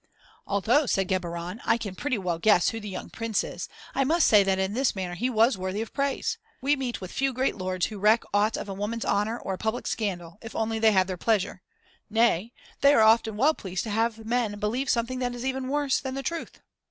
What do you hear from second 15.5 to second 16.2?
worse than